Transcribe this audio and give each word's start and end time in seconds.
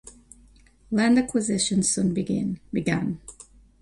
Land 0.89 1.19
acquisition 1.19 1.83
soon 1.83 2.11
began. 2.11 3.19